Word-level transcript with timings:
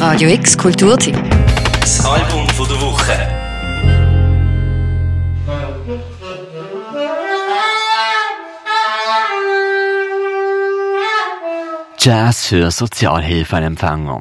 Radio 0.00 0.30
X 0.30 0.56
Kulturteam. 0.56 1.14
Das 1.78 2.02
Album 2.06 2.48
von 2.48 2.66
der 2.66 2.80
Woche. 2.80 3.12
Jazz 11.98 12.46
für 12.46 12.70
Sozialhilfeempfänger. 12.70 14.20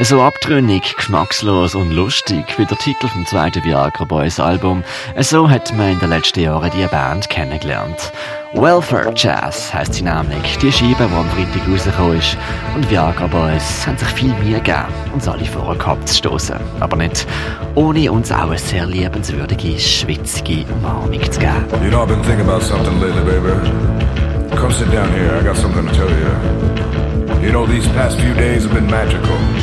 So 0.00 0.22
abtrünnig, 0.22 0.94
geschmackslos 0.96 1.74
und 1.74 1.90
lustig 1.90 2.44
wie 2.56 2.64
der 2.64 2.78
Titel 2.78 3.08
vom 3.08 3.26
zweiten 3.26 3.64
Viagra 3.64 4.04
Boys 4.04 4.38
Album, 4.38 4.84
so 5.18 5.50
hat 5.50 5.76
man 5.76 5.90
in 5.90 5.98
den 5.98 6.10
letzten 6.10 6.40
Jahren 6.40 6.70
die 6.70 6.86
Band 6.86 7.28
kennengelernt. 7.28 8.12
Welfare 8.54 9.12
Jazz 9.16 9.74
heisst 9.74 9.94
sie 9.94 10.04
nämlich, 10.04 10.56
die 10.58 10.70
Scheibe, 10.70 11.08
die 11.08 11.14
am 11.14 11.28
Freitag 11.30 11.68
rausgekommen 11.68 12.18
ist. 12.18 12.38
Und 12.76 12.88
Viagra 12.88 13.26
Boys 13.26 13.86
haben 13.88 13.98
sich 13.98 14.08
viel 14.10 14.32
Mühe 14.34 14.60
gegeben, 14.60 14.86
uns 15.12 15.26
alle 15.26 15.44
vor 15.44 15.74
den 15.74 15.78
Kopf 15.78 16.04
zu 16.04 16.14
stoßen. 16.14 16.56
Aber 16.78 16.96
nicht 16.96 17.26
ohne 17.74 18.12
uns 18.12 18.30
auch 18.30 18.50
eine 18.50 18.58
sehr 18.58 18.86
liebenswürdige, 18.86 19.80
schwitzige 19.80 20.64
Umarmung 20.74 21.20
zu 21.30 21.40
geben. 21.40 21.66
You 21.82 21.90
know, 21.90 22.04
I've 22.04 22.06
been 22.06 22.22
thinking 22.22 22.48
about 22.48 22.62
something 22.62 23.00
lately, 23.00 23.24
baby. 23.24 24.56
Come 24.56 24.72
sit 24.72 24.92
down 24.92 25.12
here, 25.12 25.36
I 25.36 25.44
got 25.44 25.56
something 25.56 25.86
to 25.86 25.92
tell 25.92 26.08
you. 26.08 27.44
You 27.44 27.52
know, 27.52 27.66
these 27.66 27.86
past 27.88 28.18
few 28.20 28.34
days 28.34 28.64
have 28.64 28.74
been 28.74 28.88
magical. 28.88 29.57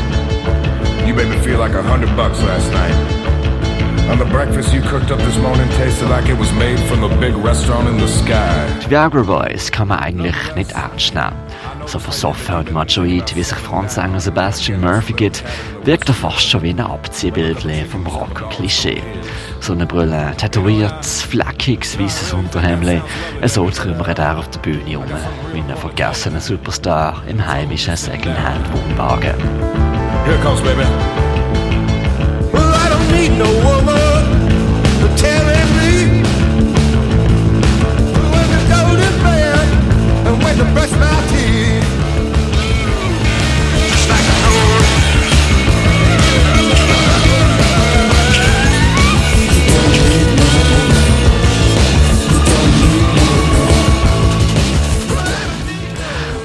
You 1.55 1.61
like 1.61 1.73
a 1.73 1.81
hundred 1.81 2.13
bucks 2.17 2.43
last 2.43 2.69
night. 2.73 2.93
And 4.11 4.19
the 4.19 4.25
breakfast 4.25 4.73
you 4.73 4.81
cooked 4.81 5.09
up 5.09 5.19
this 5.19 5.37
morning 5.37 5.69
tasted 5.77 6.09
like 6.09 6.27
it 6.27 6.37
was 6.37 6.51
made 6.51 6.77
from 6.81 7.05
a 7.05 7.09
big 7.21 7.33
restaurant 7.37 7.87
in 7.87 7.97
the 7.97 8.09
sky. 8.09 8.67
Die 8.83 8.89
Viagra 8.89 9.23
Boys 9.23 9.71
kann 9.71 9.87
man 9.87 9.99
eigentlich 9.99 10.35
nicht 10.57 10.73
ernst 10.73 11.15
nehmen. 11.15 11.31
So 11.85 11.97
versoffen 11.97 12.55
und 12.55 12.73
machoid, 12.73 13.33
wie 13.37 13.43
sich 13.43 13.57
Frontsänger 13.57 14.19
Sebastian 14.19 14.81
Murphy 14.81 15.13
gibt, 15.13 15.45
wirkt 15.85 16.09
er 16.09 16.15
fast 16.15 16.41
schon 16.41 16.61
wie 16.61 16.71
ein 16.71 16.81
Abziehbild 16.81 17.65
vom 17.89 18.05
Rocker-Klischee. 18.05 19.01
Sonnenbrille, 19.61 20.33
tätowiert, 20.35 21.05
fleckiges 21.05 21.97
weißes 21.97 22.33
Unterhemd, 22.33 23.01
so 23.45 23.69
trümmert 23.69 24.19
er 24.19 24.39
auf 24.39 24.49
der 24.49 24.59
Bühne 24.59 24.99
um, 24.99 25.05
wie 25.53 25.59
ein 25.59 25.77
vergessener 25.77 26.41
Superstar 26.41 27.23
im 27.29 27.47
heimischen 27.47 27.95
Secondhand-Wohnwagen. 27.95 29.35
Here 30.25 30.37
comes, 30.43 30.59
baby. 30.59 30.83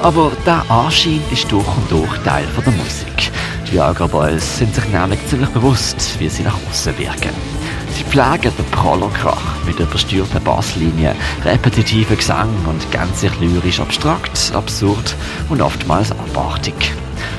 Aber 0.02 0.32
der 0.46 0.68
Anschein 0.70 1.20
ist 1.30 1.50
durch 1.52 1.66
und 1.76 1.90
durch 1.90 2.18
Teil 2.24 2.44
von 2.54 2.64
der 2.64 2.72
Musik. 2.72 3.09
Die 3.70 3.76
Viagra 3.76 4.08
Boys 4.08 4.58
sind 4.58 4.74
sich 4.74 4.88
nämlich 4.88 5.24
ziemlich 5.28 5.50
bewusst, 5.50 6.18
wie 6.18 6.28
sie 6.28 6.42
nach 6.42 6.56
außen 6.68 6.98
wirken. 6.98 7.30
Sie 7.92 8.02
pflegen 8.02 8.52
den 8.58 8.64
Prolokrach 8.72 9.64
mit 9.64 9.78
übersteuerten 9.78 10.42
Basslinien, 10.42 11.14
repetitiven 11.44 12.16
Gesang 12.16 12.48
und 12.66 12.90
ganz 12.90 13.20
sich 13.20 13.38
lyrisch 13.38 13.78
abstrakt, 13.78 14.52
absurd 14.54 15.14
und 15.50 15.62
oftmals 15.62 16.10
abartig. 16.10 16.92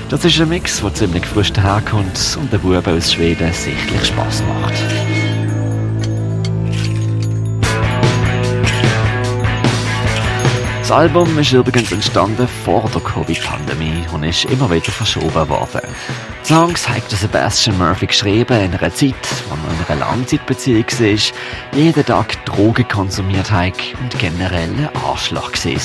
Das 0.08 0.24
ist 0.24 0.40
ein 0.40 0.48
Mix, 0.48 0.80
der 0.80 0.94
ziemlich 0.94 1.26
frisch 1.26 1.52
daherkommt 1.52 2.38
und 2.40 2.52
der 2.54 2.60
Buben 2.60 2.98
aus 2.98 3.12
Schweden 3.12 3.52
sichtlich 3.52 4.06
Spaß 4.06 4.44
macht. 4.48 5.21
Das 10.92 11.00
Album 11.00 11.40
ist 11.40 11.54
übrigens 11.54 11.94
entstanden 11.94 12.50
vor 12.66 12.90
der 12.94 13.02
Covid-Pandemie 13.02 14.04
und 14.12 14.26
ist 14.26 14.44
immer 14.44 14.70
wieder 14.70 14.92
verschoben 14.92 15.48
worden. 15.48 15.80
Die 16.44 16.48
Songs 16.54 16.90
hat 16.90 17.10
Sebastian 17.10 17.78
Murphy 17.78 18.08
geschrieben 18.08 18.60
in 18.60 18.74
einer 18.74 18.94
Zeit, 18.94 19.16
wo 19.48 19.56
er 19.56 19.74
in 19.74 19.86
einer 19.88 20.06
Langzeitbeziehung 20.06 20.84
war, 20.84 21.78
jeden 21.80 22.06
Tag 22.06 22.46
Drogen 22.46 22.86
konsumiert 22.90 23.50
hat 23.50 23.72
und 24.02 24.20
generell 24.20 24.70
ein 24.70 24.90
Arschloch 25.06 25.56
sei. 25.56 25.78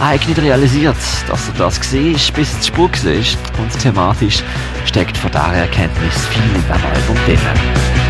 Er 0.00 0.08
hat 0.08 0.26
nicht 0.26 0.40
realisiert, 0.40 0.96
dass 1.28 1.48
er 1.48 1.54
das 1.58 1.76
ist, 1.76 2.32
bis 2.32 2.58
es 2.58 2.66
Spur 2.66 2.88
war 2.88 3.62
und 3.62 3.78
thematisch 3.78 4.42
steckt 4.86 5.18
von 5.18 5.30
dieser 5.30 5.52
Erkenntnis 5.52 6.26
viel 6.28 6.42
in 6.44 6.62
diesem 6.62 6.72
Album 6.72 7.16
drin. 7.26 8.07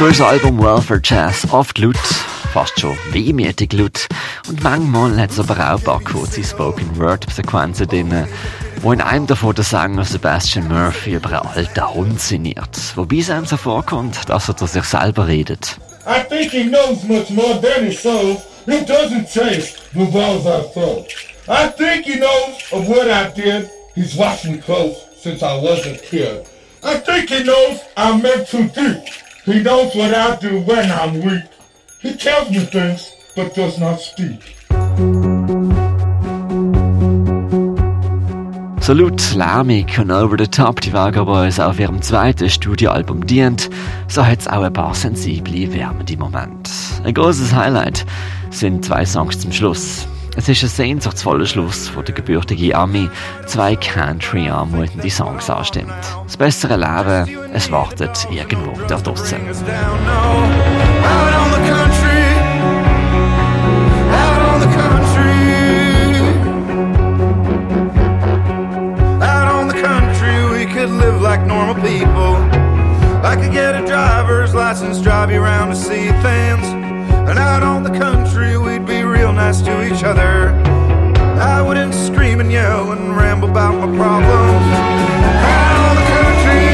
So 0.00 0.06
ist 0.06 0.18
das 0.18 0.28
Album 0.28 0.58
Welfare 0.58 0.98
Jazz 1.04 1.46
oft 1.52 1.76
laut, 1.76 1.94
fast 2.54 2.80
schon 2.80 2.96
wehmütig 3.10 3.70
laut. 3.74 4.08
Und 4.48 4.62
manchmal 4.62 5.20
hat 5.20 5.30
es 5.30 5.38
aber 5.38 5.52
auch 5.52 5.76
ein 5.76 5.84
paar 5.84 6.00
kurze 6.00 6.42
Spoken-Word-Sequenzen 6.42 7.86
drin, 7.86 8.26
wo 8.80 8.92
in 8.94 9.02
einem 9.02 9.26
davon 9.26 9.54
der 9.54 9.62
Sänger 9.62 10.06
Sebastian 10.06 10.68
Murphy 10.68 11.16
über 11.16 11.42
einen 11.42 11.52
alten 11.54 11.94
Hund 11.94 12.18
sinniert. 12.18 12.96
Wobei 12.96 13.18
es 13.18 13.28
einem 13.28 13.44
so 13.44 13.58
vorkommt, 13.58 14.26
dass 14.26 14.48
er 14.48 14.56
zu 14.56 14.64
sich 14.64 14.84
selber 14.84 15.28
redet. 15.28 15.76
I 16.06 16.26
think 16.26 16.50
he 16.50 16.64
knows 16.64 17.02
much 17.02 17.28
more 17.28 17.60
than 17.60 17.84
he 17.84 17.92
shows. 17.94 18.38
He 18.64 18.82
doesn't 18.82 19.30
chase 19.30 19.74
the 19.92 20.06
balls 20.06 20.46
I 20.46 20.62
throw. 20.72 21.04
I 21.46 21.68
think 21.76 22.06
he 22.06 22.16
knows 22.16 22.72
of 22.72 22.88
what 22.88 23.06
I 23.06 23.30
did. 23.38 23.68
He's 23.94 24.16
watched 24.16 24.46
me 24.46 24.62
close 24.62 24.96
since 25.22 25.42
I 25.42 25.60
was 25.60 25.84
a 25.84 25.98
kid. 25.98 26.46
I 26.82 26.94
think 26.96 27.28
he 27.28 27.44
knows 27.44 27.80
I'm 27.98 28.22
meant 28.22 28.48
too 28.48 28.66
deep. 28.68 29.04
He 29.46 29.62
knows 29.62 29.94
what 29.94 30.14
I 30.14 30.36
do 30.36 30.60
when 30.60 30.90
I'm 30.90 31.22
weak. 31.22 31.44
He 32.00 32.14
tells 32.14 32.50
me 32.50 32.58
things, 32.60 33.10
but 33.34 33.54
does 33.54 33.78
not 33.78 33.98
speak. 34.00 34.56
So 38.82 38.92
laut, 38.92 39.34
lärmig 39.34 39.98
und 39.98 40.10
over 40.10 40.36
the 40.38 40.46
top 40.46 40.80
die 40.82 40.92
Vaga 40.92 41.24
Boys 41.24 41.58
auf 41.58 41.78
ihrem 41.78 42.02
zweiten 42.02 42.50
Studioalbum 42.50 43.26
dient, 43.26 43.70
so 44.08 44.26
hat 44.26 44.40
es 44.40 44.48
auch 44.48 44.62
ein 44.62 44.72
paar 44.72 44.94
sensible, 44.94 45.72
wärmende 45.72 46.16
Momente. 46.18 46.70
Ein 47.04 47.14
großes 47.14 47.54
Highlight 47.54 48.04
sind 48.50 48.84
zwei 48.84 49.06
Songs 49.06 49.38
zum 49.38 49.52
Schluss. 49.52 50.06
Es 50.36 50.48
ist 50.48 50.62
ein 50.62 50.68
sehnsuchtsvoller 50.68 51.46
Schluss, 51.46 51.90
wo 51.94 52.02
der 52.02 52.14
gebürtige 52.14 52.76
Ami 52.76 53.10
zwei 53.46 53.76
country 53.76 54.48
anmutende 54.48 55.10
Songs 55.10 55.50
anstimmt. 55.50 55.92
Das 56.24 56.36
bessere 56.36 56.76
Leben, 56.76 57.52
es 57.52 57.70
wartet 57.70 58.26
irgendwo 58.30 58.72
da. 58.86 58.98
We 70.80 70.86
live 70.86 71.20
like 71.20 71.46
normal 71.46 71.74
people. 71.74 72.36
I 73.22 73.36
could 73.36 73.52
get 73.52 73.76
a 73.76 73.84
driver's 73.84 74.54
license, 74.54 74.98
drive 75.02 75.30
you 75.30 75.42
around 75.42 75.68
to 75.68 75.76
see 75.76 76.08
things. 76.22 76.66
And 77.28 77.38
out 77.38 77.62
on 77.62 77.82
the 77.82 77.90
country, 77.90 78.56
we'd 78.56 78.79
each 80.00 80.06
other. 80.06 80.54
I 81.38 81.60
wouldn't 81.60 81.94
scream 81.94 82.40
and 82.40 82.50
yell 82.50 82.92
and 82.92 83.14
ramble 83.14 83.50
about 83.50 83.74
my 83.74 83.86
problems. 83.96 84.66
The 85.96 86.04
country. 86.14 86.64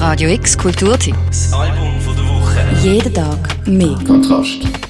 Radio 0.00 0.28
X 0.30 0.56
Kulturteam. 0.56 1.16
Das 1.26 1.52
Album 1.52 2.00
von 2.00 2.16
der 2.16 2.24
Woche. 2.24 2.60
Jeden 2.82 3.14
Tag 3.14 3.38
mehr. 3.66 3.96
Kontrast. 4.04 4.83